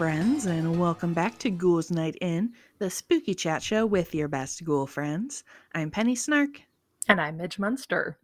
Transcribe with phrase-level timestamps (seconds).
[0.00, 4.64] friends, and welcome back to Ghouls Night In, the spooky chat show with your best
[4.64, 5.44] ghoul friends.
[5.74, 6.62] I'm Penny Snark.
[7.06, 8.16] And I'm Midge Munster.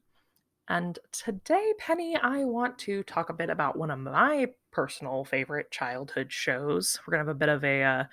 [0.69, 5.71] And today, Penny, I want to talk a bit about one of my personal favorite
[5.71, 6.99] childhood shows.
[7.07, 8.05] We're going to have a bit of a uh,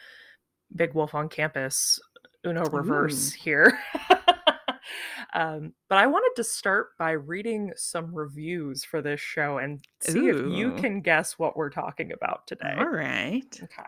[0.75, 2.01] Big Wolf on Campus
[2.45, 3.37] Uno reverse Ooh.
[3.43, 3.79] here.
[5.33, 10.27] um, but I wanted to start by reading some reviews for this show and see
[10.27, 12.75] if you can guess what we're talking about today.
[12.77, 13.59] All right.
[13.63, 13.83] Okay.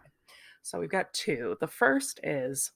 [0.63, 1.55] So we've got two.
[1.59, 2.71] The first is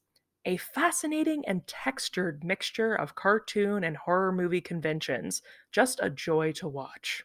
[0.45, 6.67] a fascinating and textured mixture of cartoon and horror movie conventions, just a joy to
[6.67, 7.23] watch.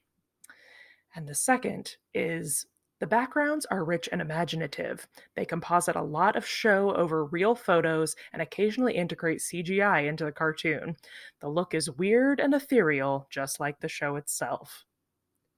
[1.15, 2.67] And the second is
[3.05, 5.07] the backgrounds are rich and imaginative.
[5.37, 10.33] They composite a lot of show over real photos and occasionally integrate CGI into the
[10.33, 10.97] cartoon.
[11.43, 14.87] The look is weird and ethereal, just like the show itself.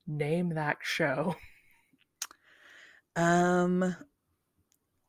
[0.09, 1.37] Name that show.
[3.15, 3.95] Um.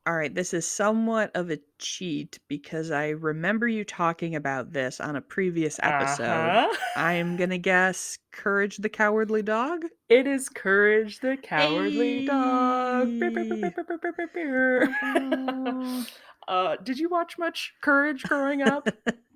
[0.08, 0.34] All right.
[0.34, 5.20] This is somewhat of a cheat because I remember you talking about this on a
[5.20, 6.24] previous episode.
[6.24, 6.74] Uh-huh.
[6.96, 9.84] I'm gonna guess Courage the Cowardly Dog.
[10.08, 13.08] It is Courage the Cowardly Dog.
[13.08, 13.18] Hey.
[13.18, 14.96] beer, beer, beer, beer, beer.
[15.02, 16.06] Oh.
[16.48, 18.88] uh, did you watch much Courage growing up?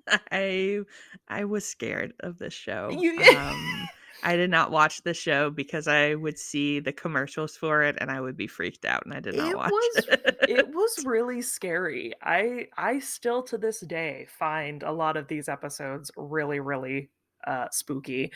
[0.31, 0.79] I
[1.27, 2.89] I was scared of this show.
[2.99, 3.82] You- Um,
[4.23, 8.09] I did not watch the show because I would see the commercials for it and
[8.09, 10.37] I would be freaked out, and I did not It watch was- it.
[10.49, 12.13] it was really scary.
[12.21, 17.09] I I still to this day find a lot of these episodes really really
[17.45, 18.31] uh, spooky.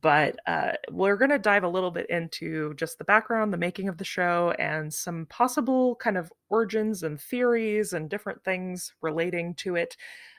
[0.00, 3.88] But uh, we're going to dive a little bit into just the background, the making
[3.88, 9.54] of the show, and some possible kind of origins and theories and different things relating
[9.56, 9.96] to it,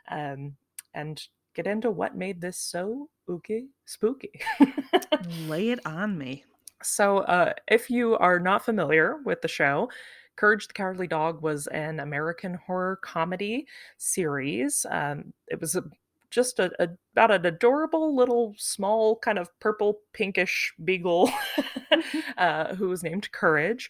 [0.09, 0.55] um,
[0.93, 1.21] and
[1.57, 3.65] get into what made this so spooky.
[3.85, 4.39] Spooky.
[5.47, 6.43] Lay it on me.
[6.83, 9.89] So, uh, if you are not familiar with the show,
[10.35, 13.65] Courage the Cowardly Dog was an American horror comedy
[13.97, 14.85] series.
[14.91, 15.83] Um, it was a,
[16.29, 21.31] just a, a- about an adorable little small kind of purple pinkish beagle
[22.37, 23.89] uh, who was named Courage.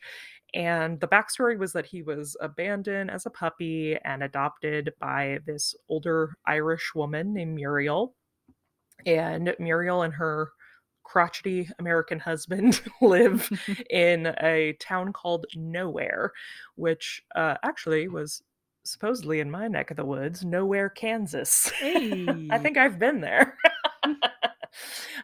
[0.53, 5.75] And the backstory was that he was abandoned as a puppy and adopted by this
[5.89, 8.15] older Irish woman named Muriel.
[9.05, 10.51] And Muriel and her
[11.03, 13.49] crotchety American husband live
[13.89, 16.33] in a town called Nowhere,
[16.75, 18.43] which uh, actually was
[18.83, 21.71] supposedly in my neck of the woods, Nowhere, Kansas.
[21.81, 23.57] I think I've been there.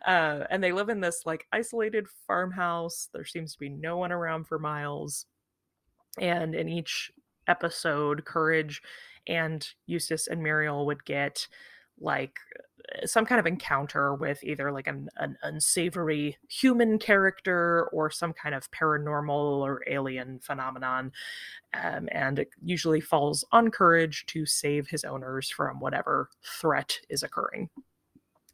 [0.05, 3.09] Uh, and they live in this like isolated farmhouse.
[3.13, 5.25] There seems to be no one around for miles.
[6.19, 7.11] And in each
[7.47, 8.81] episode, Courage
[9.27, 11.47] and Eustace and Muriel would get
[11.99, 12.37] like
[13.01, 18.33] uh, some kind of encounter with either like an, an unsavory human character or some
[18.33, 21.11] kind of paranormal or alien phenomenon.
[21.73, 27.23] Um, and it usually falls on Courage to save his owners from whatever threat is
[27.23, 27.69] occurring.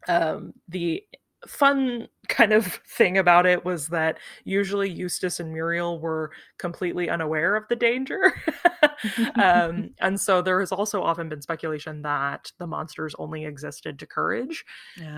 [0.08, 1.04] Um, the
[1.48, 7.56] fun kind of thing about it was that usually Eustace and Muriel were completely unaware
[7.56, 8.34] of the danger.
[9.36, 14.06] um, and so there has also often been speculation that the monsters only existed to
[14.06, 14.66] Courage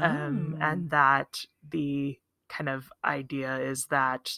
[0.02, 0.58] um, Oh.
[0.62, 4.38] and that the kind of idea is that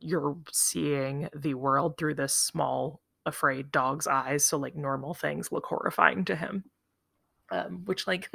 [0.00, 5.64] you're seeing the world through this small afraid dog's eyes so like normal things look
[5.66, 6.64] horrifying to him
[7.50, 8.30] um, which like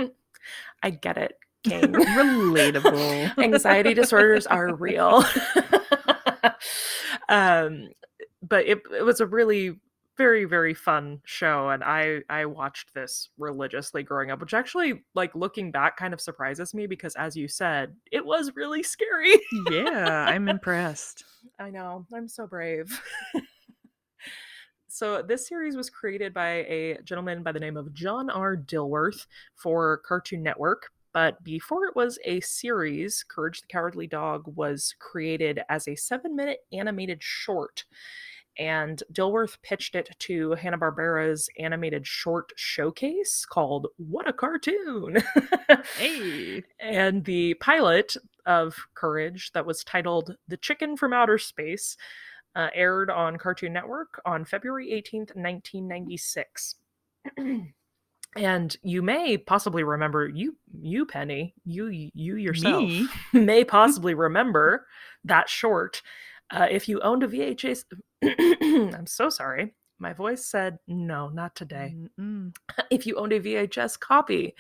[0.84, 1.82] i get it king.
[1.94, 3.38] Relatable.
[3.44, 5.24] anxiety disorders are real.
[7.30, 7.90] Um
[8.42, 9.80] but it, it was a really
[10.18, 15.34] very very fun show and i i watched this religiously growing up which actually like
[15.36, 19.36] looking back kind of surprises me because as you said it was really scary.
[19.70, 21.24] Yeah, I'm impressed.
[21.60, 22.06] i know.
[22.14, 23.00] I'm so brave.
[24.92, 28.58] So this series was created by a gentleman by the name of john r.
[28.58, 34.96] Dilworth for cartoon network but before it was a series courage the cowardly dog was
[35.00, 37.86] created as a seven minute animated short
[38.60, 45.18] and Dilworth pitched it to Hanna-Barbera's animated short showcase called What a Cartoon.
[45.98, 46.64] Hey.
[46.80, 48.16] and the pilot
[48.46, 51.96] of Courage that was titled The Chicken from Outer Space
[52.54, 56.76] uh, aired on Cartoon Network on February 18th, 1996.
[58.36, 63.08] and you may possibly remember you you Penny, you you yourself Me?
[63.34, 64.86] may possibly remember
[65.24, 66.02] that short
[66.52, 67.84] uh, if you owned a VHS.
[68.94, 69.74] I'm so sorry.
[70.00, 71.96] My voice said no, not today.
[72.20, 72.56] Mm-mm.
[72.90, 74.56] If you owned a VHS copy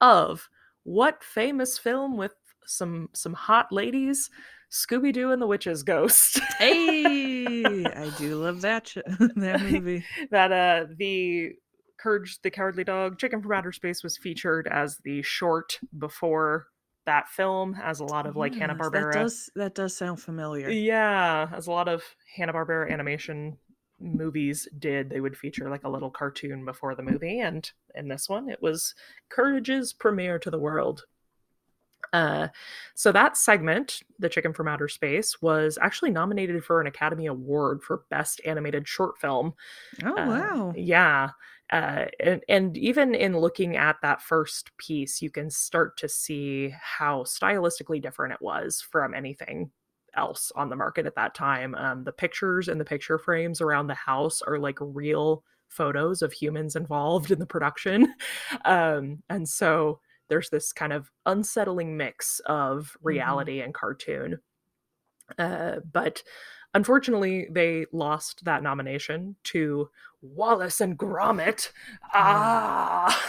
[0.00, 0.48] of
[0.84, 2.34] what famous film with
[2.66, 4.30] some some hot ladies
[4.70, 6.40] Scooby Doo and the Witch's Ghost.
[6.58, 8.98] hey, I do love that sh-
[9.36, 10.04] that movie.
[10.30, 11.52] that uh the
[11.98, 16.68] Courage the Cowardly Dog, Chicken from Outer Space was featured as the short before
[17.06, 19.12] that film, as a lot of like Hanna Yes, Barbera.
[19.12, 20.68] That does that does sound familiar.
[20.70, 22.02] Yeah, as a lot of
[22.36, 23.56] Hanna Barbera animation
[24.00, 28.28] movies did, they would feature like a little cartoon before the movie, and in this
[28.28, 28.94] one, it was
[29.28, 31.04] Courage's premiere to the world.
[32.12, 32.48] Uh,
[32.94, 37.82] so that segment, The Chicken from Outer Space, was actually nominated for an Academy Award
[37.82, 39.54] for Best Animated Short Film.
[40.04, 40.72] Oh Uh, wow.
[40.76, 41.30] yeah.
[41.70, 46.74] Uh, and, and even in looking at that first piece, you can start to see
[46.80, 49.70] how stylistically different it was from anything
[50.16, 51.74] else on the market at that time.
[51.74, 56.32] Um, the pictures and the picture frames around the house are like real photos of
[56.32, 58.14] humans involved in the production.
[58.64, 64.38] Um, and so there's this kind of unsettling mix of reality and cartoon.
[65.38, 66.22] Uh, but
[66.74, 69.88] unfortunately, they lost that nomination to
[70.22, 71.70] Wallace and Gromit.
[72.12, 73.22] Ah.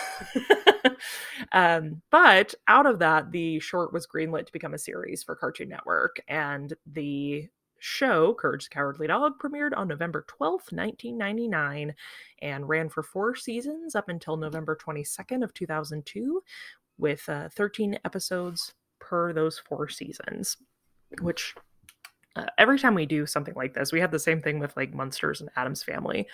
[1.51, 5.69] um, but out of that, the short was greenlit to become a series for Cartoon
[5.69, 7.49] Network, and the
[7.79, 11.95] show Courage the Cowardly Dog premiered on November 12th, 1999
[12.41, 16.43] and ran for 4 seasons up until November 22nd of 2002
[16.97, 20.57] with uh, 13 episodes per those 4 seasons,
[21.21, 21.55] which
[22.35, 24.93] uh, every time we do something like this, we had the same thing with like
[24.93, 26.27] Munsters and Addams Family.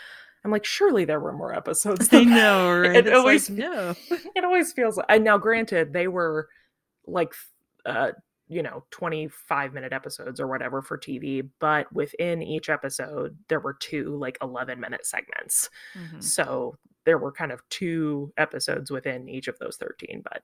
[0.45, 2.07] I'm like, surely there were more episodes.
[2.13, 2.95] I than that." know, right?
[2.95, 3.95] It It's always like, no.
[4.35, 6.47] it always feels like and now granted they were
[7.07, 7.33] like
[7.85, 8.11] uh
[8.47, 13.73] you know 25 minute episodes or whatever for tv but within each episode there were
[13.73, 16.23] two like 11 minute segments Mhm.
[16.23, 16.75] so
[17.05, 20.43] there were kind of two episodes within each of those 13 but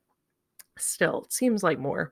[0.79, 2.11] still it seems like more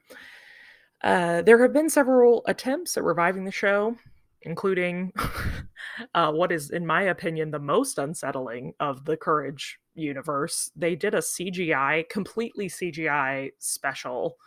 [1.03, 3.95] uh, there have been several attempts at reviving the show
[4.44, 5.12] including
[6.15, 11.13] uh, what is in my opinion the most unsettling of the courage universe they did
[11.13, 14.38] a cgi completely cgi special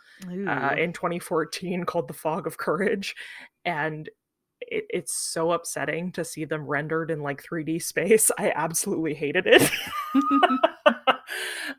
[0.47, 3.15] uh, in 2014 called the fog of courage
[3.65, 4.09] and
[4.61, 8.31] it, it's so upsetting to see them rendered in like 3d space.
[8.37, 9.69] I absolutely hated it.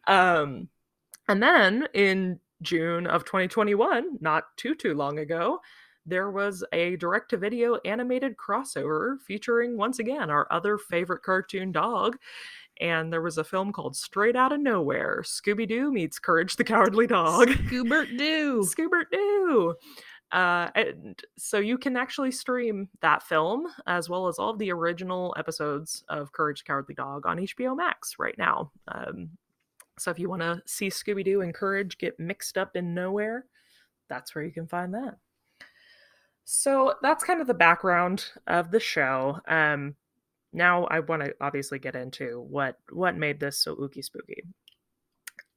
[0.07, 0.69] Um
[1.29, 5.61] and then in june of 2021 not too too long ago
[6.07, 11.73] there was a direct to video animated crossover featuring once again our other favorite cartoon
[11.73, 12.17] dog
[12.81, 17.07] and there was a film called Straight Outta Nowhere Scooby Doo meets Courage the Cowardly
[17.07, 17.49] Dog.
[17.49, 18.63] Scoobert Doo.
[18.65, 19.75] Scoobert Doo.
[20.33, 24.73] Uh, and so you can actually stream that film as well as all of the
[24.73, 28.73] original episodes of Courage the Cowardly Dog on HBO Max right now.
[28.89, 29.31] Um,
[29.99, 33.47] so if you want to see Scooby Doo and Courage get mixed up in nowhere,
[34.09, 35.19] that's where you can find that.
[36.45, 39.41] So that's kind of the background of the show.
[39.49, 39.97] Um,
[40.53, 44.45] now I want to obviously get into what what made this so ooky spooky.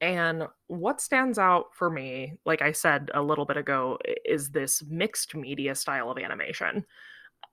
[0.00, 4.82] And what stands out for me, like I said a little bit ago, is this
[4.88, 6.84] mixed media style of animation.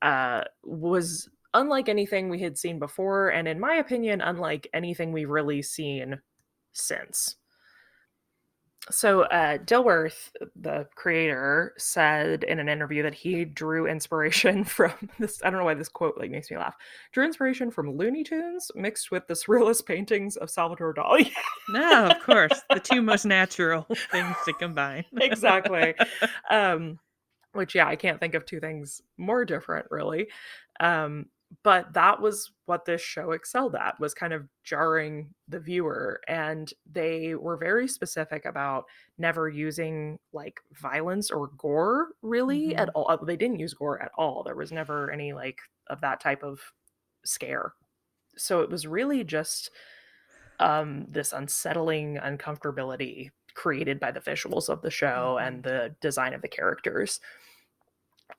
[0.01, 5.29] Uh, was unlike anything we had seen before, and in my opinion, unlike anything we've
[5.29, 6.19] really seen
[6.73, 7.37] since.
[8.91, 15.41] So, uh, Dilworth, the creator, said in an interview that he drew inspiration from this.
[15.43, 16.75] I don't know why this quote like makes me laugh.
[17.11, 21.31] Drew inspiration from Looney Tunes mixed with the surrealist paintings of Salvador Dali.
[21.69, 22.61] No, of course.
[22.69, 25.05] The two most natural things to combine.
[25.17, 25.95] exactly.
[26.51, 26.99] Um,
[27.53, 30.27] which yeah, I can't think of two things more different really.
[30.79, 31.25] Um,
[31.63, 36.73] but that was what this show excelled at was kind of jarring the viewer and
[36.91, 38.85] they were very specific about
[39.17, 44.43] never using like violence or gore really at all they didn't use gore at all
[44.43, 46.59] there was never any like of that type of
[47.23, 47.73] scare.
[48.37, 49.71] So it was really just
[50.59, 56.41] um this unsettling uncomfortability created by the visuals of the show and the design of
[56.41, 57.19] the characters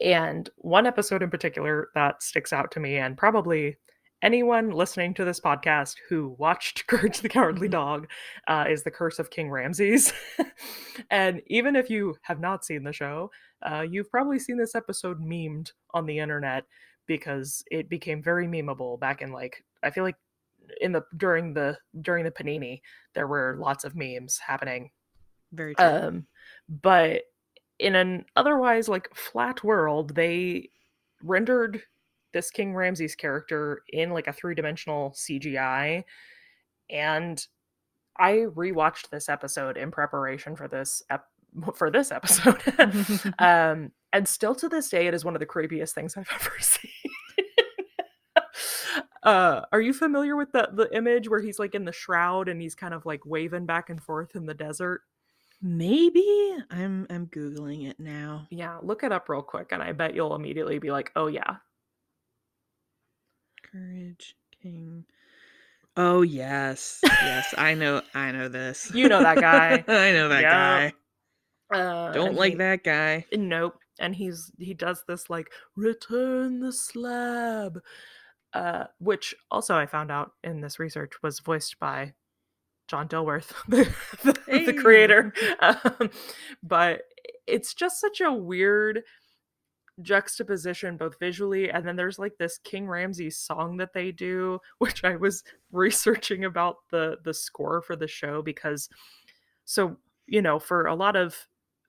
[0.01, 3.77] and one episode in particular that sticks out to me, and probably
[4.23, 8.09] anyone listening to this podcast who watched Courage the Cowardly Dog,
[8.49, 10.13] uh, is The Curse of King Ramses.
[11.11, 13.31] and even if you have not seen the show,
[13.63, 16.65] uh, you've probably seen this episode memed on the internet
[17.07, 20.17] because it became very memeable back in like I feel like
[20.81, 22.81] in the during the during the panini
[23.15, 24.91] there were lots of memes happening
[25.53, 25.87] Very true.
[25.87, 26.27] um,
[26.69, 27.23] but
[27.79, 30.71] in an otherwise like flat world, they
[31.23, 31.83] rendered
[32.33, 36.05] this King Ramses character in like a three dimensional CGI.
[36.91, 37.45] And
[38.19, 41.29] I rewatched this episode in preparation for this ep-
[41.75, 42.63] for this episode.
[43.39, 46.53] um, And still to this day, it is one of the creepiest things I've ever
[46.61, 46.91] seen.
[49.23, 52.61] uh, are you familiar with the the image where he's like in the shroud and
[52.61, 55.03] he's kind of like waving back and forth in the desert?
[55.63, 58.47] Maybe I'm I'm googling it now.
[58.51, 61.57] Yeah, look it up real quick, and I bet you'll immediately be like, "Oh yeah,
[63.63, 65.05] Courage King.
[65.97, 68.91] Oh yes, yes, I know, I know this.
[68.95, 70.51] you know that guy." I know that Yep.
[70.53, 70.93] guy.
[71.79, 73.25] Uh, Don't like he- that guy.
[73.33, 73.79] Nope.
[73.99, 77.81] And he's he does this like return the slab,
[78.53, 82.13] uh, which also I found out in this research was voiced by
[82.89, 85.33] John Dilworth, the, the, the creator.
[85.61, 86.11] Um,
[86.63, 87.03] but
[87.47, 89.03] it's just such a weird
[90.03, 95.03] juxtaposition both visually and then there's like this king ramses song that they do which
[95.05, 98.91] i was researching about the the score for the show because
[99.65, 101.47] so you know for a lot of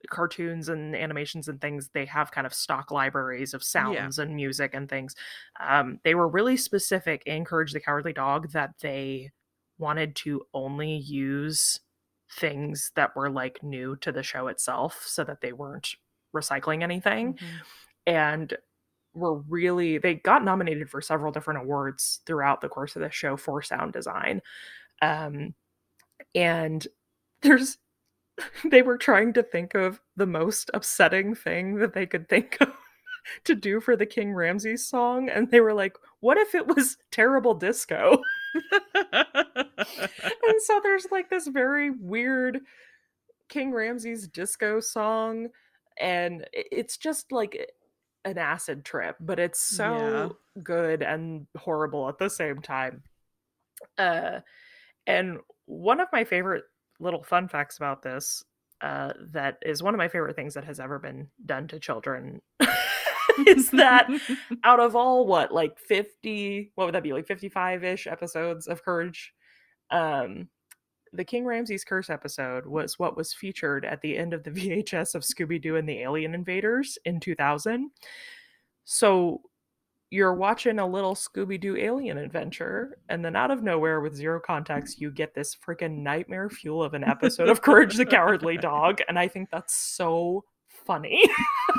[0.08, 4.74] cartoons and animations and things they have kind of stock libraries of sounds and music
[4.74, 5.14] and things.
[5.60, 9.30] Um, they were really specific in courage the cowardly dog that they
[9.78, 11.80] wanted to only use
[12.32, 15.94] things that were like new to the show itself so that they weren't
[16.36, 17.62] recycling anything Mhm.
[18.06, 18.54] and
[19.14, 23.36] were really they got nominated for several different awards throughout the course of the show
[23.36, 24.42] for sound design
[25.02, 25.54] um
[26.34, 26.88] and
[27.42, 27.78] there's
[28.64, 32.72] they were trying to think of the most upsetting thing that they could think of
[33.44, 36.98] to do for the king ramses song and they were like what if it was
[37.12, 38.22] terrible disco
[40.00, 42.60] and so there's like this very weird
[43.48, 45.48] King Ramses disco song,
[45.98, 47.72] and it's just like
[48.24, 53.02] an acid trip, but it's so good and horrible at the same time.
[53.96, 54.40] Uh,
[55.06, 56.64] and one of my favorite
[57.00, 58.44] little fun facts about this,
[58.80, 62.42] uh, that is one of my favorite things that has ever been done to children,
[63.46, 64.08] is that
[64.64, 69.32] out of all what like 50 what would that be like 55ish episodes of courage
[69.90, 70.48] um
[71.12, 74.50] the king ramses curse episode was what was featured at the end of the
[74.84, 77.90] vhs of scooby-doo and the alien invaders in 2000
[78.84, 79.40] so
[80.10, 85.00] you're watching a little scooby-doo alien adventure and then out of nowhere with zero context
[85.00, 89.18] you get this freaking nightmare fuel of an episode of courage the cowardly dog and
[89.18, 90.42] i think that's so
[90.86, 91.22] funny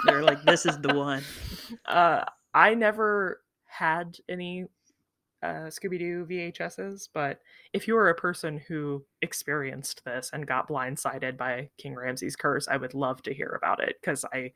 [0.06, 1.24] They're like, this is the one.
[1.88, 2.24] uh,
[2.54, 4.66] I never had any
[5.42, 7.40] uh, Scooby Doo VHSs, but
[7.74, 12.68] if you were a person who experienced this and got blindsided by King Ramses' curse,
[12.68, 14.52] I would love to hear about it because I,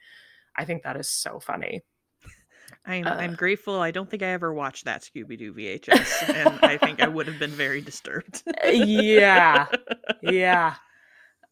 [0.57, 1.83] I think that is so funny.
[2.85, 3.79] I'm Uh, I'm grateful.
[3.79, 7.27] I don't think I ever watched that Scooby Doo VHS, and I think I would
[7.27, 8.43] have been very disturbed.
[8.65, 9.67] yeah,
[10.21, 10.75] yeah.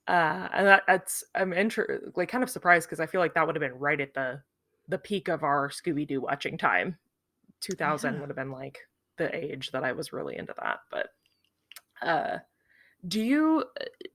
[0.07, 3.45] Uh, and that, that's I'm inter- like kind of surprised because I feel like that
[3.45, 4.41] would have been right at the
[4.87, 6.97] the peak of our Scooby Doo watching time.
[7.61, 8.19] 2000 Yeah.
[8.19, 8.79] would have been like
[9.21, 10.79] the age that I was really into that.
[10.89, 11.09] But
[12.01, 12.39] uh,
[13.07, 13.65] do you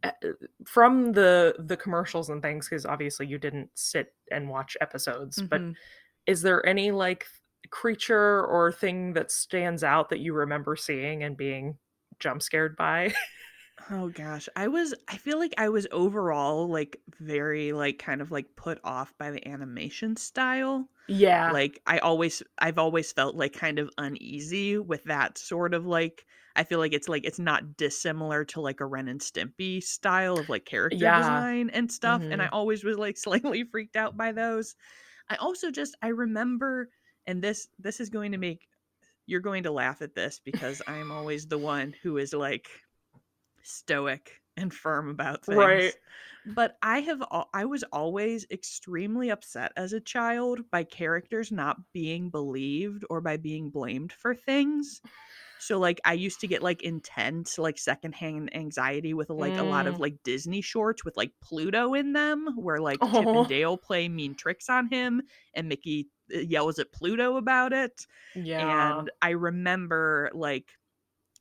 [0.04, 0.32] uh, uh,
[0.66, 5.64] from the the commercials and things because obviously you didn't sit and watch episodes, but
[5.64, 5.76] Mhm.
[6.26, 7.26] is there any like
[7.70, 11.78] creature or thing that stands out that you remember seeing and being
[12.20, 13.14] jump scared by?
[13.90, 18.30] Oh gosh, I was I feel like I was overall like very like kind of
[18.30, 20.88] like put off by the animation style.
[21.08, 21.52] Yeah.
[21.52, 26.26] Like I always I've always felt like kind of uneasy with that sort of like
[26.56, 30.38] I feel like it's like it's not dissimilar to like a Ren and Stimpy style
[30.38, 31.12] of like character Yeah.
[31.12, 32.52] design and stuff and I Mhm.
[32.52, 34.74] always was like slightly freaked out by those.
[35.30, 36.90] I also just I remember
[37.26, 38.68] and this this is going to make
[39.26, 42.70] you're going to laugh at this because I'm always the one who is like
[43.62, 45.86] stoic and firm about things.
[45.86, 45.96] Right.
[46.54, 51.76] But I have al- I was always extremely upset as a child by characters not
[51.92, 55.00] being believed or by being blamed for things.
[55.58, 59.86] So like I used to get like intense like secondhand anxiety with like a lot
[59.86, 60.00] of Mm.
[60.00, 63.40] like Disney shorts with like Pluto in them where like Chip Oh.
[63.40, 65.22] and Dale play mean tricks on him
[65.54, 68.98] and Mickey uh, yells at Pluto about it Yeah.
[69.00, 70.68] and I remember like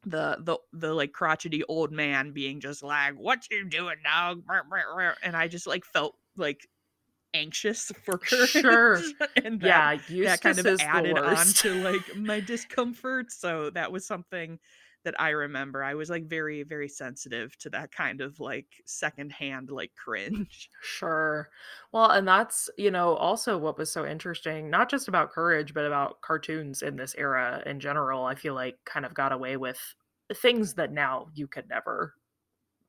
[0.06, 4.64] the the the like crotchety old man being just like, "What you doing, dog?" Brr,
[4.70, 6.68] brr, brr," And I just like felt like
[7.34, 8.50] anxious for courage.
[8.50, 9.02] Sure.
[9.44, 13.32] and that, yeah, that kind of added on to like my discomfort.
[13.32, 14.60] So that was something
[15.06, 15.84] that I remember.
[15.84, 20.70] I was like very very sensitive to that kind of like secondhand like cringe.
[20.82, 21.50] Sure.
[21.92, 25.86] Well, and that's, you know, also what was so interesting, not just about courage, but
[25.86, 28.26] about cartoons in this era in general.
[28.26, 29.80] I feel like kind of got away with
[30.34, 32.16] things that now you could never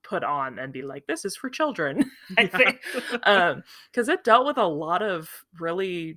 [0.03, 2.81] put on and be like this is for children i think
[3.25, 6.17] um because it dealt with a lot of really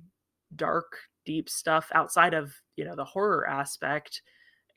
[0.54, 0.86] dark
[1.24, 4.22] deep stuff outside of you know the horror aspect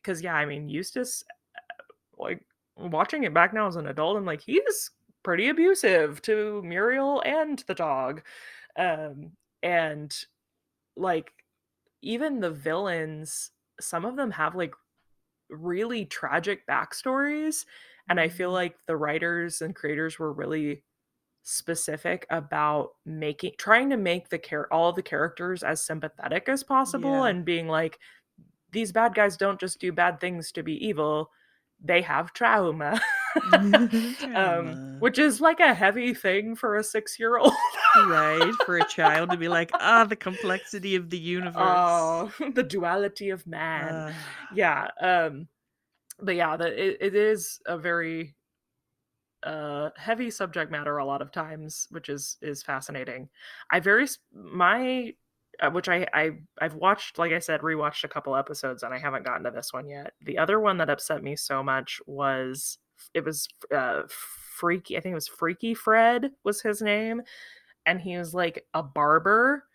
[0.03, 1.23] because yeah i mean eustace
[1.57, 1.83] uh,
[2.17, 2.45] like
[2.77, 4.91] watching it back now as an adult i'm like he's
[5.23, 8.23] pretty abusive to muriel and the dog
[8.77, 9.31] um
[9.63, 10.25] and
[10.97, 11.33] like
[12.01, 14.73] even the villains some of them have like
[15.49, 17.65] really tragic backstories
[18.09, 18.53] and i feel Mhm.
[18.53, 20.83] like the writers and creators were really
[21.43, 27.23] specific about making trying to make the care all the characters as sympathetic as possible
[27.23, 27.25] Yeah.
[27.25, 27.99] and being like
[28.73, 31.29] these bad guys don't just do bad things to be evil
[31.83, 32.99] they have trauma.
[34.35, 37.51] Um which is like a heavy thing for a 6 year old
[38.07, 41.55] right for a child to be like ah the complexity of the universe.
[41.57, 43.91] Oh the duality of man.
[43.95, 44.13] Ah.
[44.53, 45.47] yeah um
[46.19, 48.35] but yeah the, it, it is a very
[49.41, 53.29] uh heavy subject matter a lot of times which is is fascinating.
[53.71, 55.15] I very my
[55.61, 58.97] uh, which I, I i've watched like i said rewatched a couple episodes and i
[58.97, 60.13] haven't gotten to this one yet.
[60.21, 62.77] The other one that upset me so much was
[63.13, 67.21] it was uh freaky i think it was freaky fred was his name
[67.85, 69.65] and he was like a barber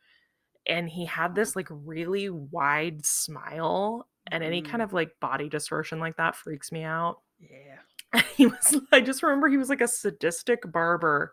[0.66, 4.84] and he had this like really wide smile and any kind Mm.
[4.84, 7.20] of like body distortion like that freaks me out.
[7.40, 8.20] Yeah.
[8.36, 11.32] He was i just remember he was like a sadistic barber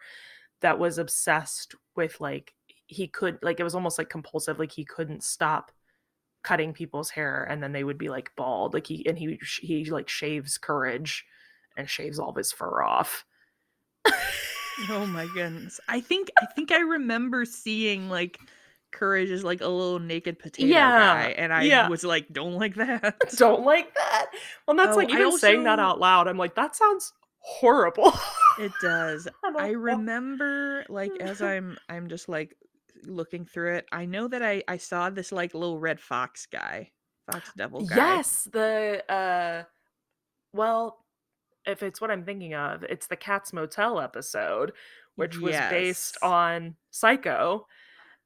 [0.61, 2.53] that was obsessed with like
[2.87, 5.71] he could like it was almost like compulsive like he couldn't stop
[6.43, 9.85] cutting people's hair and then they would be like bald like he and he he
[9.85, 11.25] like shaves courage
[11.77, 13.25] and shaves all of his fur off.
[14.89, 15.79] Oh my goodness.
[15.87, 18.39] I think i think i remember seeing like
[18.91, 21.87] courage is like a little naked potato Yeah, guy and i yeah.
[21.89, 23.15] was like don't like that.
[23.37, 24.27] Don't like that.
[24.67, 28.13] Well that's Oh, like even saying that out loud i'm like that sounds horrible.
[28.57, 29.27] It does.
[29.57, 32.55] I remember like as I'm I'm just like
[33.07, 33.85] looking through it.
[33.91, 36.91] I know that I I saw this like little red fox guy,
[37.31, 37.95] fox devil guy.
[37.95, 39.63] Yes, the uh
[40.53, 41.03] well,
[41.65, 44.71] if it's what I'm thinking of, it's the Cats Motel episode,
[45.15, 47.65] which was based on Psycho.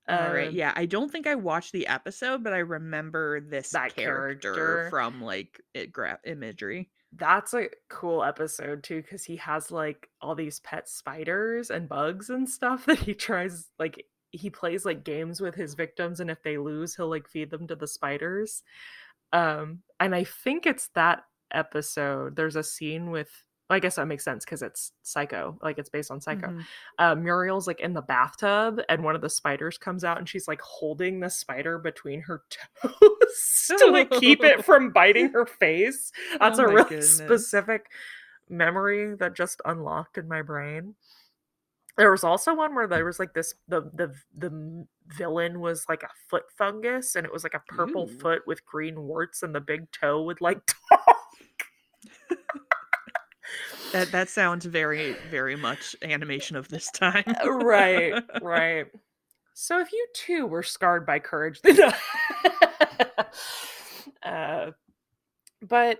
[0.08, 0.50] All right.
[0.50, 4.54] Um, Yeah, I don't think I watched the episode, but I remember this That character,
[4.54, 4.89] character.
[4.89, 6.89] from like it gra- imagery.
[7.15, 12.30] That's a cool episode too, because he has like all these pet spiders and bugs
[12.30, 16.42] and stuff that he tries like he plays like games with his victims, and if
[16.44, 18.63] they lose, he'll like feed them to the spiders.
[19.34, 22.36] Um, and I think it's that episode.
[22.36, 23.30] There's a scene with
[23.72, 26.48] I guess that makes sense because it's Psycho, like it's based on Psycho.
[26.48, 26.65] Mhm.
[26.98, 30.48] uh, Muriel's like in the bathtub and one of the spiders comes out and she's
[30.48, 32.42] like holding the spider between her
[32.82, 36.12] toes to like keep it from biting her face.
[36.39, 37.18] That's Oh a really goodness.
[37.18, 37.86] specific
[38.50, 40.96] memory that just unlocked in my brain.
[41.97, 44.86] There was also one where there was like this the the the
[45.17, 48.19] villain was like a foot fungus and it was like a purple Ooh.
[48.19, 51.15] foot with green warts and the big toe would like talk.
[53.91, 57.23] That that sounds very very much animation of this time.
[57.45, 58.86] right, right.
[59.56, 61.91] So if you too were scarred by courage, then
[64.23, 64.71] uh,
[65.62, 65.99] but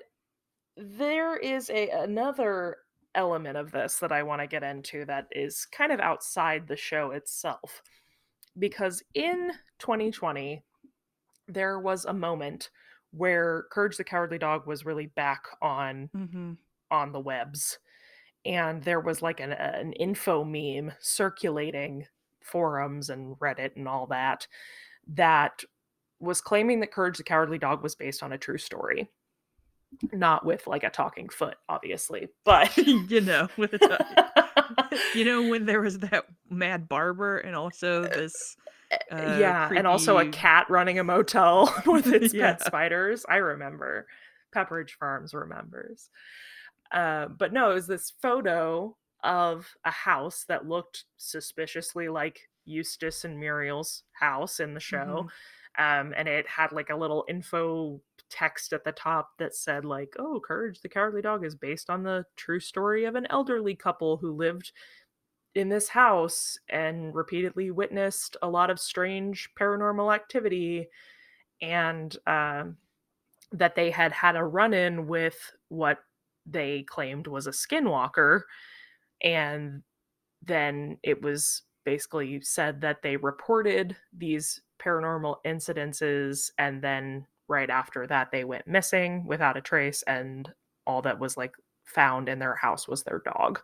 [0.78, 2.78] there is a another
[3.16, 6.78] element of this that I want to get into that is kind of outside the
[6.78, 7.82] show itself,
[8.58, 10.64] because in 2020
[11.48, 12.70] there was a moment
[13.12, 16.58] where Courage the Cowardly Dog was really back on Mhm.
[16.92, 17.80] on the webs
[18.46, 22.08] and there was like an, an info meme circulating
[22.42, 24.48] forums and reddit and all that
[25.08, 25.64] that
[26.20, 29.10] was claiming that courage the cowardly dog was based on a true story
[30.12, 35.48] not with like a talking foot obviously but you know, with a ti- you know
[35.50, 38.56] when there was that mad barber and also this
[39.12, 42.54] uh, yeah and also a cat running a motel with its Yeah.
[42.54, 44.08] pet spiders i remember
[44.56, 46.10] pepperidge farms remembers
[46.92, 53.26] uh, but no it was this photo of a house that looked suspiciously like eustace
[53.26, 55.28] and muriel's house in the show
[55.80, 56.02] Mhm.
[56.02, 58.00] um, and it had like a little info
[58.30, 62.04] text at the top that said like oh courage the cowardly dog is based on
[62.04, 64.72] the true story of an elderly couple who lived
[65.56, 70.88] in this house and repeatedly witnessed a lot of strange paranormal activity
[71.62, 72.78] and um,
[73.52, 76.00] that they had had a run-in with what
[76.46, 78.42] they claimed was a skinwalker
[79.22, 79.82] and
[80.46, 88.08] then it was basically said that they reported these paranormal incidences and then right after
[88.08, 90.54] that they went missing without a trace and
[90.86, 93.60] all that was like found in their house was their dog.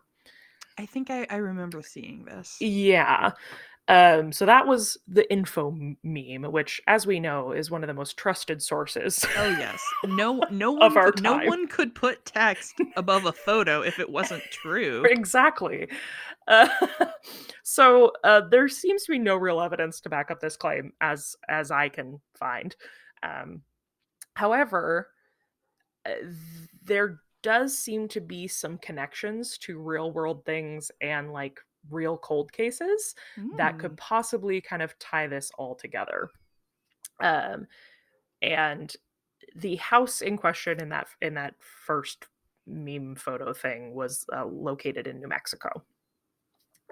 [0.78, 2.58] I think I, I remember seeing this.
[2.60, 3.32] Yeah.
[3.88, 5.72] Um, so that was the info
[6.04, 9.24] meme, which, as we know, is one of the most trusted sources.
[9.38, 13.32] Oh yes, no no one Of our could, no one could put text above a
[13.32, 15.06] photo if it wasn't true.
[15.08, 15.88] exactly.
[16.48, 16.68] Uh,
[17.64, 21.36] so uh, there seems to be no real evidence to back up this claim, as
[21.48, 22.76] as I can find.
[23.22, 23.62] Um,
[24.36, 25.12] however,
[26.06, 26.14] uh,
[26.84, 32.52] there does seem to be some connections to real world things and like real cold
[32.52, 33.16] cases
[33.52, 33.98] that could Mm.
[33.98, 36.32] possibly kind of tie this all together.
[37.22, 37.68] Um,
[38.42, 38.96] and
[39.56, 42.28] the house in question in that in that first
[42.68, 45.84] meme photo thing was uh, located in New Mexico.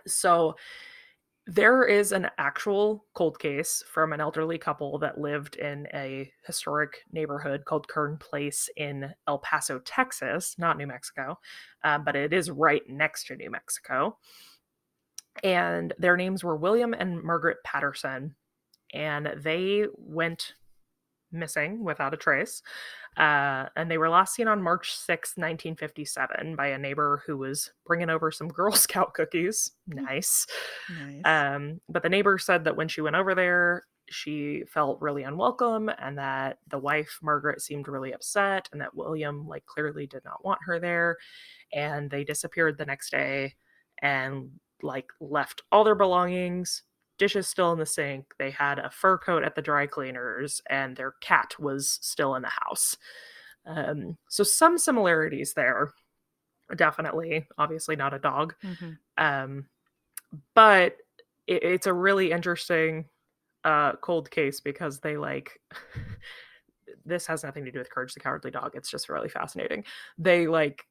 [0.08, 0.56] So
[1.45, 7.03] there is an actual cold case from an elderly couple that lived in a historic
[7.12, 11.38] neighborhood called Kern Place in El Paso, Texas, not New Mexico,
[11.84, 14.17] um, but it is right next to New Mexico.
[15.43, 18.36] And their names were William and Margaret Patterson.
[18.93, 20.53] And they went
[21.34, 22.62] missing without a trace.
[23.17, 27.72] Uh, and they were last seen on March 6, 1957, by a neighbor who was
[27.86, 29.72] bringing over some Girl Scout cookies.
[29.88, 30.48] Nice.
[30.89, 31.22] Nice.
[31.26, 35.89] Um, but the neighbor said that when she went over there, she felt really unwelcome
[36.00, 40.43] and that the wife, Margaret, seemed really upset and that William, like, clearly did not
[40.43, 41.17] want her there.
[41.72, 43.56] And they disappeared the next day
[44.02, 44.50] and,
[44.82, 46.84] like, left all their belongings,
[47.24, 48.34] dishes still in the sink.
[48.40, 52.42] They had a fur coat at the dry cleaners and their cat was still in
[52.44, 52.98] the house.
[53.66, 55.92] Um, so, some similarities there.
[56.76, 57.48] Definitely.
[57.58, 58.98] Obviously, not a dog Mhm.
[59.18, 59.66] um
[60.56, 60.98] but
[61.48, 63.06] it, it's a really interesting
[63.64, 65.60] uh cold case because they like
[67.06, 69.84] this has nothing to do with courage the cowardly dog it's just really fascinating
[70.18, 70.86] they like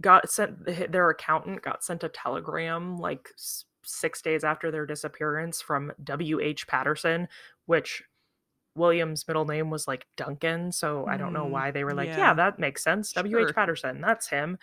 [0.00, 3.28] got sent their accountant got sent a telegram like
[3.84, 7.28] six days after their disappearance from wh patterson
[7.66, 8.02] which
[8.74, 12.08] william's middle name was like duncan so i don't know Mm, why they were like
[12.08, 12.34] yeah, yeah.
[12.34, 13.52] that makes sense wh Sure.
[13.52, 14.58] patterson that's him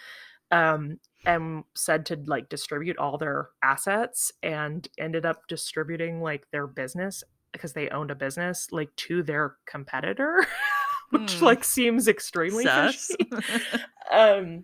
[0.51, 6.65] um and said to like distribute all their assets and ended up distributing like their
[6.65, 10.45] business because they owned a business like to their competitor
[11.11, 11.45] which Hmm.
[11.45, 13.11] like seems extremely Sus.
[13.17, 13.31] fishy
[14.11, 14.63] um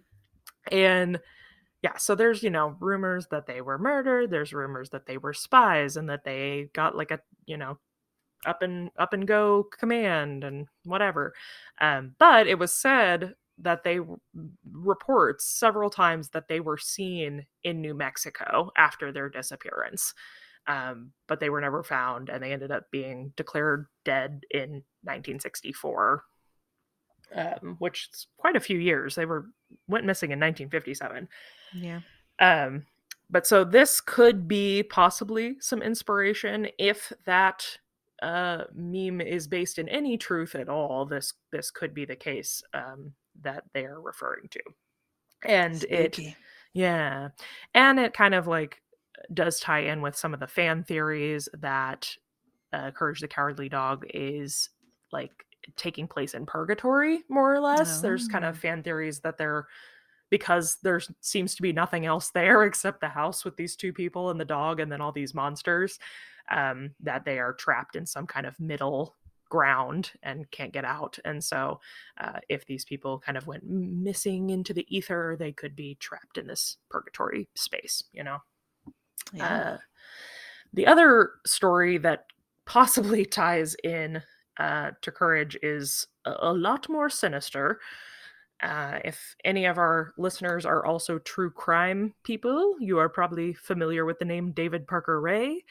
[0.72, 1.20] and
[1.86, 5.34] yeah so there's you know rumors that they were murdered there's rumors that they were
[5.34, 7.78] spies and that they got like a you know
[8.48, 11.36] up and up and go command and whatever
[11.82, 14.00] um but it was said that they
[14.72, 20.14] reports several times that they were seen in New Mexico after their disappearance
[20.68, 26.24] um, but they were never found and they ended up being declared dead in 1964
[27.34, 29.46] um, which is quite a few years they were
[29.88, 31.28] went missing in 1957
[31.74, 32.00] yeah.
[32.40, 32.86] um,
[33.30, 37.78] but so this could be possibly some inspiration if that
[38.22, 41.06] uh, meme is based in any truth at all.
[41.06, 44.62] This this could be the case um, that they are referring to,
[45.44, 46.20] and it
[46.74, 47.30] yeah,
[47.74, 48.82] and it kind of like
[49.34, 52.16] does tie in with some of the fan theories that
[52.74, 54.70] uh, Courage the Cowardly Dog is
[55.12, 58.00] like taking place in purgatory, more or less.
[58.00, 58.60] There's kind of Oh.
[58.60, 59.68] fan theories that they're
[60.32, 64.30] because there seems to be nothing else there except the house with these two people
[64.30, 66.00] and the dog and then all these monsters
[66.52, 69.16] um, that they are trapped in some kind of middle
[69.50, 71.80] ground and can't get out and so
[72.20, 76.38] uh, if these people kind of went missing into the ether they could be trapped
[76.40, 78.40] in this purgatory space you know
[79.32, 79.66] Yeah.
[79.66, 79.78] uh,
[80.74, 82.26] the other story that
[82.66, 84.22] possibly ties in
[84.58, 87.80] uh, to courage is a, a lot more sinister.
[88.64, 94.06] Uh, if any of our listeners are also true crime people, you are probably familiar
[94.06, 95.64] with the name David Parker Ray,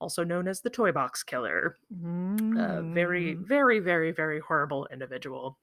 [0.00, 1.76] also known as the Toy Box Killer.
[1.90, 3.46] A very, Mm.
[3.46, 5.58] very, very, very horrible individual.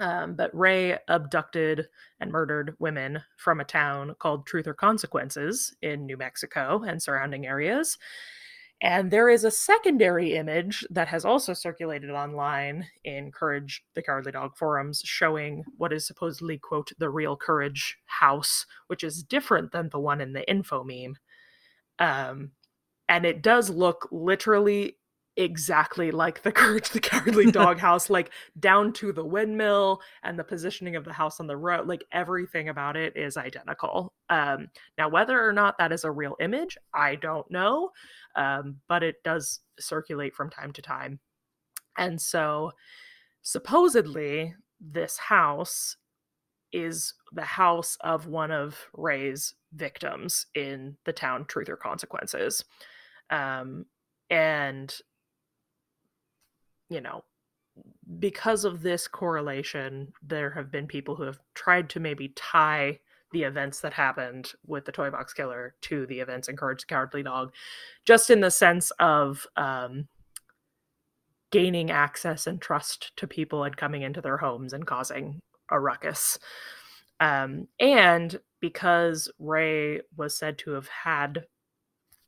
[0.00, 1.86] Um, but Ray abducted
[2.18, 7.46] and murdered women from a town called Truth or Consequences in New Mexico and surrounding
[7.46, 7.98] areas.
[8.82, 14.32] And there is a secondary image that has also circulated online in Courage the Cowardly
[14.32, 19.88] Dog forums showing what is supposedly, quote, the real Courage house, which is different than
[19.90, 21.14] the one in the info meme.
[22.00, 22.50] Um,
[23.08, 24.96] and it does look literally
[25.36, 30.44] exactly like the Courage the Cowardly Dog house, like down to the windmill and the
[30.44, 31.86] positioning of the house on the road.
[31.86, 34.12] Like everything about it is identical.
[34.28, 34.68] Um,
[34.98, 37.90] now, whether or not that is a real image, I don't know,
[38.36, 41.20] um, but it does circulate from time to time.
[41.96, 42.72] And so,
[43.42, 45.96] supposedly, this house
[46.72, 52.64] is the house of one of Ray's victims in the town Truth or Consequences.
[53.30, 53.86] Um,
[54.30, 54.94] and,
[56.88, 57.24] you know,
[58.18, 63.00] because of this correlation, there have been people who have tried to maybe tie
[63.32, 67.22] the events that happened with the toy box killer to the events in the Cowardly
[67.22, 67.52] Dog,
[68.04, 70.08] just in the sense of um,
[71.50, 75.40] gaining access and trust to people and coming into their homes and causing
[75.70, 76.38] a ruckus.
[77.20, 81.44] Um, and because Ray was said to have had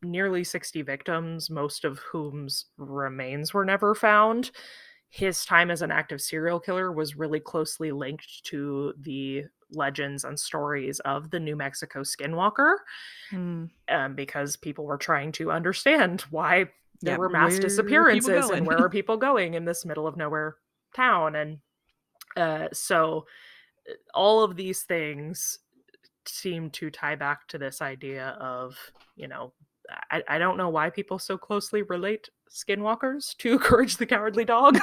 [0.02, 4.50] nearly 60 victims, most of whom's remains were never found,
[5.14, 10.38] his time as an active serial killer was really closely linked to the legends and
[10.40, 12.74] stories of the New Mexico skinwalker
[13.30, 13.70] mm.
[13.88, 16.64] um, because people were trying to understand why
[17.00, 20.56] there yeah, were mass disappearances and where are people going in this middle of nowhere
[20.96, 21.58] town and
[22.36, 23.24] uh, so
[23.88, 25.60] uh, all of these things
[26.26, 28.76] seem to tie back to this idea of
[29.14, 29.52] you know
[30.10, 34.78] I, I don't know why people so closely relate skinwalkers to courage the cowardly dog.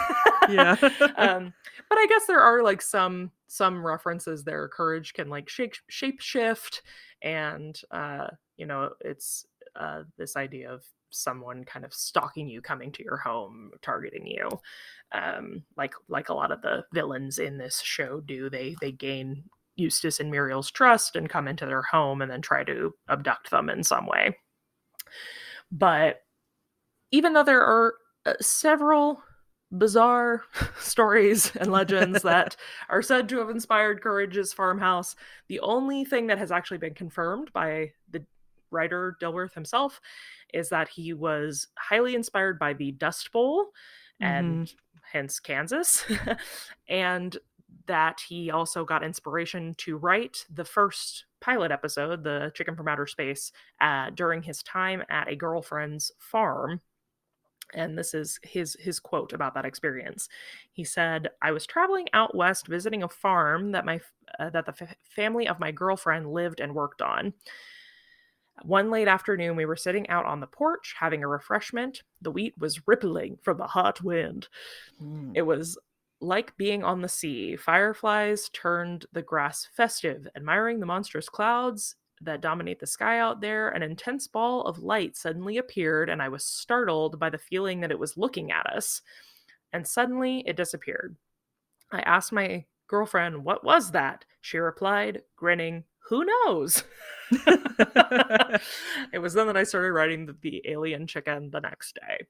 [0.49, 0.75] Yeah.
[1.17, 1.53] Um,
[1.89, 4.67] but i guess there are like some some references there.
[4.67, 6.81] Courage can like shape shape shift
[7.21, 12.91] and uh you know it's uh this idea of someone kind of stalking you coming
[12.93, 14.49] to your home targeting you.
[15.11, 18.49] Um like like a lot of the villains in this show do.
[18.49, 19.43] They they gain
[19.75, 23.69] eustace and muriel's trust and come into their home and then try to abduct them
[23.69, 24.35] in some way
[25.71, 26.21] but
[27.11, 27.93] even though there are
[28.25, 29.21] uh, several
[29.71, 30.43] bizarre
[30.79, 32.55] stories and legends that
[32.89, 35.15] are said to have inspired Courage's farmhouse,
[35.47, 38.25] the only thing that has actually been confirmed by the
[38.71, 39.99] writer Dilworth himself
[40.53, 43.65] is that he was highly inspired by the Dust Bowl
[44.21, 44.25] mm-hmm.
[44.25, 44.73] and
[45.11, 46.05] hence Kansas,
[46.87, 47.37] and
[47.87, 53.07] that he also got inspiration to write the first pilot episode, the Chicken from Outer
[53.07, 53.51] Space,
[53.81, 56.81] uh, during his time at a girlfriend's farm.
[57.73, 60.27] And this is his his quote about that experience.
[60.73, 64.01] He said i was traveling out west visiting a farm that my
[64.39, 67.33] uh, that the f- family of my girlfriend lived and worked on.
[68.63, 72.03] One late afternoon we were sitting out on the porch having a refreshment.
[72.21, 74.47] The wheat was rippling from the hot wind.
[75.01, 75.31] Mm.
[75.33, 75.77] it was
[76.21, 82.41] like being on the sea fireflies turned the grass festive admiring the monstrous clouds that
[82.41, 86.45] dominate the sky out there, an intense ball of light suddenly appeared, and I was
[86.45, 89.01] startled by the feeling that it was looking at us.
[89.73, 91.15] And suddenly it disappeared.
[91.91, 94.25] I asked my girlfriend, What was that?
[94.41, 96.83] She replied, grinning, Who knows?
[97.31, 102.27] it was then that I started writing the, the alien chicken the next day.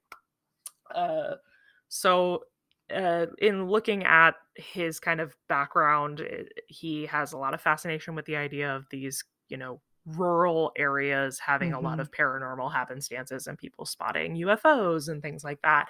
[0.94, 1.36] Uh,
[1.90, 2.44] so
[2.94, 6.28] uh, in looking at his kind of background,
[6.68, 11.40] he has a lot of fascination with the idea of these you know rural areas
[11.40, 11.78] having mm-hmm.
[11.78, 12.02] a lot mm-hmm.
[12.02, 15.88] of paranormal happenstances and people spotting UFOs and things like that.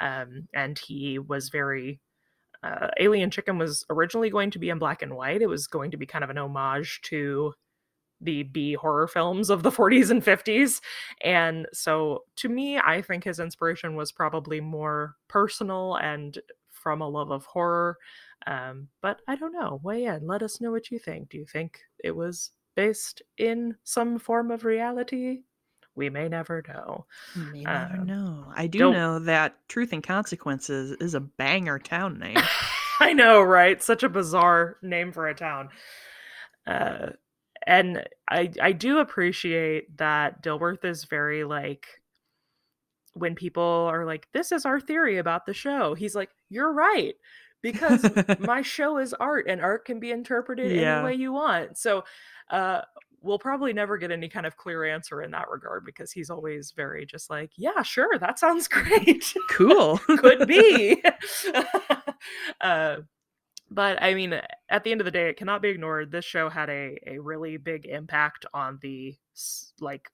[0.00, 2.00] Um, and he was very
[2.62, 5.42] uh, Alien Chicken was originally going to be in black and white.
[5.42, 7.54] It was going to be kind of an homage to
[8.20, 10.80] the B horror films of the 40s and 50s.
[11.22, 16.38] And so to me, I think his inspiration was probably more personal and
[16.70, 17.98] from a love of horror.
[18.46, 19.80] Um, but I don't know.
[19.82, 20.26] Weigh in.
[20.26, 21.30] Let us know what you think.
[21.30, 25.42] Do you think it was based in some form of reality?
[25.94, 27.04] We may never know.
[27.36, 28.46] We may never um, know.
[28.54, 28.92] I do don't...
[28.94, 32.38] know that Truth and Consequences is a banger town name.
[33.00, 33.82] I know, right?
[33.82, 35.70] Such a bizarre name for a town.
[36.66, 37.10] Uh,
[37.70, 41.86] and I I do appreciate that Dilworth is very like
[43.14, 47.14] when people are like, "This is our theory about the show." He's like, "You're right."
[47.62, 48.04] because
[48.40, 50.96] my show is art and art can be interpreted yeah.
[50.96, 51.76] any way you want.
[51.78, 52.04] So
[52.50, 52.82] uh,
[53.20, 56.72] we'll probably never get any kind of clear answer in that regard because he's always
[56.72, 59.34] very just like, yeah, sure, that sounds great.
[59.48, 59.98] Cool.
[59.98, 61.02] Could be.
[62.60, 62.96] uh,
[63.70, 66.10] but I mean, at the end of the day, it cannot be ignored.
[66.10, 69.16] This show had a, a really big impact on the
[69.80, 70.10] like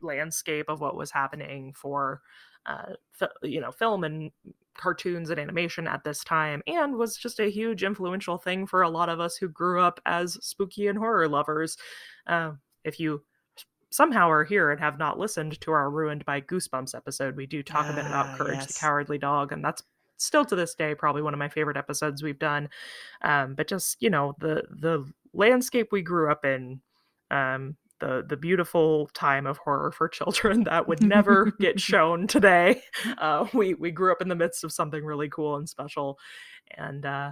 [0.00, 2.20] landscape of what was happening for
[2.66, 2.94] uh,
[3.42, 4.30] you know film and
[4.76, 8.90] cartoons and animation at this time and was just a huge influential thing for a
[8.90, 11.76] lot of us who grew up as spooky and horror lovers.
[12.26, 12.52] Uh,
[12.84, 13.22] if you
[13.90, 17.62] somehow are here and have not listened to our Ruined by Goosebumps episode, we do
[17.62, 18.66] talk a bit about ah, Courage yes.
[18.66, 19.82] the Cowardly Dog, and that's
[20.16, 22.68] still to this day probably one of my favorite episodes we've done.
[23.22, 26.80] Um, but just you know the the landscape we grew up in
[27.30, 32.82] um, the the beautiful time of horror for children that would never get shown today.
[33.18, 36.18] Uh, we we grew up in the midst of something really cool and special,
[36.76, 37.30] and uh,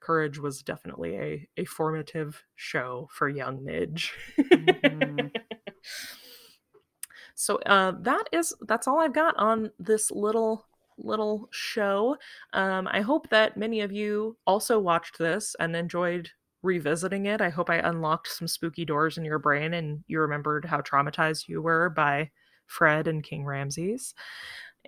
[0.00, 4.12] Courage was definitely a, a formative show for young Midge.
[4.38, 5.32] Mhm.
[7.34, 10.66] so uh, that is that's all I've got on this little
[10.98, 12.16] little show.
[12.52, 16.30] Um, I hope that many of you also watched this and enjoyed
[16.62, 17.40] revisiting it.
[17.40, 21.48] I hope I unlocked some spooky doors in your brain and you remembered how traumatized
[21.48, 22.30] you were by
[22.66, 24.14] Fred and King Ramses.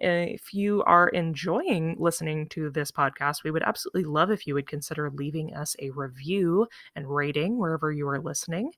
[0.01, 4.67] If you are enjoying listening to this podcast, we would absolutely love if you would
[4.67, 8.73] consider leaving us a review and rating wherever you are listening.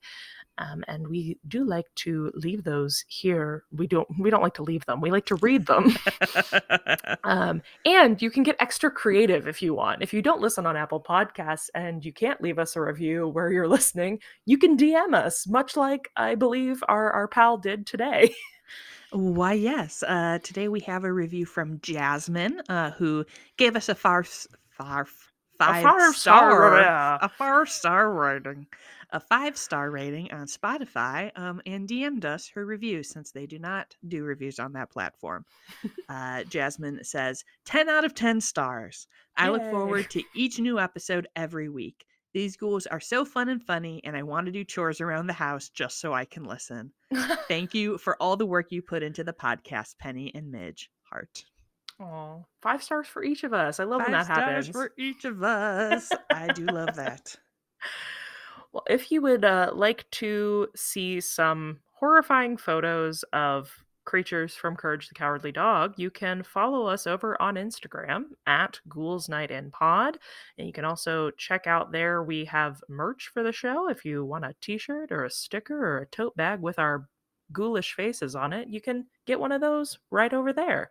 [0.57, 3.63] Um, and we do like to leave those here.
[3.71, 4.07] We don't.
[4.19, 5.01] We don't like to leave them.
[5.01, 5.95] We like to read them.
[7.23, 10.03] um, and you can get extra creative if you want.
[10.03, 13.51] If you don't listen on Apple Podcasts and you can't leave us a review where
[13.51, 18.35] you're listening, you can DM us, much like I believe our our pal did today.
[19.11, 20.03] Why, yes.
[20.07, 23.25] Uh, today we have a review from Jasmine, uh, who
[23.57, 25.05] gave us a far, far,
[25.57, 26.87] five five-star star, review.
[27.21, 28.67] a five star rating,
[29.11, 33.59] a five star rating on Spotify, um, and DM'd us her review since they do
[33.59, 35.45] not do reviews on that platform.
[36.09, 39.07] uh, Jasmine says, 10 out of 10 stars.
[39.35, 42.05] I look forward to each new episode every week.
[42.33, 45.33] These ghouls are so fun and funny, and I want to do chores around the
[45.33, 46.93] house just so I can listen.
[47.47, 50.89] Thank you for all the work you put into the podcast, Penny and Midge.
[51.09, 51.43] Heart.
[51.99, 53.79] Aw, five stars for each of us.
[53.79, 54.69] I love when Five that stars happens.
[54.69, 56.09] for each of us.
[56.31, 57.35] I do love that.
[58.73, 63.69] Well, if you would uh, like to see some horrifying photos of
[64.11, 69.29] creatures from Courage the Cowardly Dog, you can follow us over on Instagram at Ghouls
[69.29, 70.19] Night In Pod.
[70.57, 73.87] And you can also check out there, we have merch for the show.
[73.87, 77.07] If you want a t shirt or a sticker or a tote bag with our
[77.53, 80.89] ghoulish faces on it, you can get one of those right over there.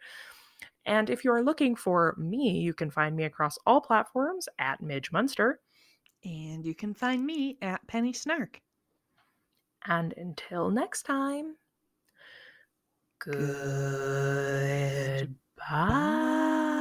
[0.87, 4.81] And if you are looking for me, you can find me across all platforms at
[4.81, 5.61] Midge Munster.
[6.25, 8.63] And you can find me at Penny Snark.
[9.85, 11.57] And until next time,
[13.21, 13.51] Goodbye.
[15.59, 16.80] Goodbye.